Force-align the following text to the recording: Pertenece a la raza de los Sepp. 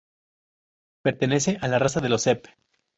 Pertenece 1.03 1.59
a 1.61 1.67
la 1.67 1.77
raza 1.77 1.99
de 1.99 2.09
los 2.09 2.23
Sepp. 2.23 2.45